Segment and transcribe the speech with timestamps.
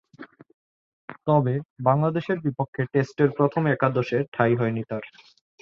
[1.27, 1.53] তবে,
[1.79, 5.03] বাংলাদেশের বিপক্ষে টেস্টের প্রথম একাদশে ঠাঁই হয়নি তার।